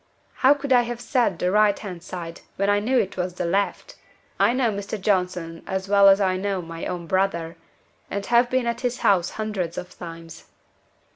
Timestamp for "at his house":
8.65-9.29